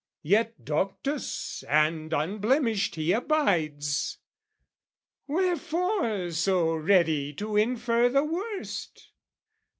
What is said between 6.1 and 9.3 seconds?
so ready to infer the worst?